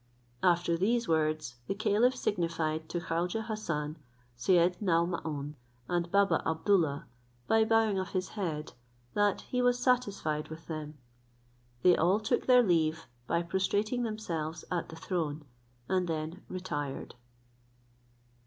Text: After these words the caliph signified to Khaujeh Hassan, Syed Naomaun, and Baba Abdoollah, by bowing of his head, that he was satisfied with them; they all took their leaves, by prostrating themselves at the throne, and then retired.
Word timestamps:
After 0.41 0.75
these 0.77 1.07
words 1.07 1.57
the 1.67 1.75
caliph 1.75 2.15
signified 2.15 2.89
to 2.89 2.99
Khaujeh 2.99 3.45
Hassan, 3.45 3.97
Syed 4.35 4.75
Naomaun, 4.81 5.53
and 5.87 6.09
Baba 6.09 6.41
Abdoollah, 6.43 7.03
by 7.45 7.63
bowing 7.63 7.99
of 7.99 8.09
his 8.09 8.29
head, 8.29 8.73
that 9.13 9.41
he 9.41 9.61
was 9.61 9.77
satisfied 9.77 10.47
with 10.47 10.65
them; 10.65 10.97
they 11.83 11.95
all 11.95 12.19
took 12.19 12.47
their 12.47 12.63
leaves, 12.63 13.05
by 13.27 13.43
prostrating 13.43 14.01
themselves 14.01 14.65
at 14.71 14.89
the 14.89 14.95
throne, 14.95 15.45
and 15.87 16.07
then 16.07 16.41
retired. 16.49 17.13